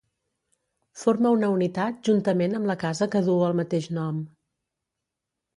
Forma 1.01 1.33
una 1.35 1.49
unitat 1.57 2.01
juntament 2.09 2.57
amb 2.61 2.71
la 2.71 2.79
casa 2.85 3.09
que 3.17 3.21
duu 3.29 3.47
el 3.51 3.57
mateix 3.63 3.93
nom. 4.01 4.23